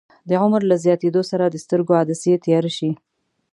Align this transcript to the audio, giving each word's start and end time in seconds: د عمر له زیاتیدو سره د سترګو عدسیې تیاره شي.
د 0.29 0.31
عمر 0.41 0.61
له 0.69 0.75
زیاتیدو 0.85 1.21
سره 1.31 1.43
د 1.47 1.55
سترګو 1.63 1.93
عدسیې 2.01 2.35
تیاره 2.45 2.71
شي. 2.77 2.91